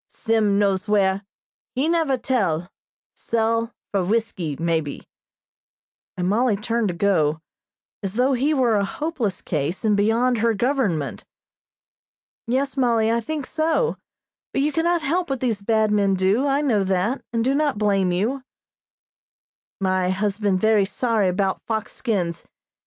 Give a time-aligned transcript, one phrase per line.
[0.07, 1.21] Sim knows where
[1.75, 2.71] he never tell
[3.13, 5.07] sell for whiskey, maybe,"
[6.17, 7.39] and Mollie turned to go,
[8.01, 11.23] as though he were a hopeless case, and beyond her government.
[12.47, 13.95] "Yes, Mollie, I think so;
[14.53, 16.47] but you can not help what these bad men do.
[16.47, 18.41] I know that, and do not blame you."
[19.79, 22.43] "My husband very sorry 'bout fox skins.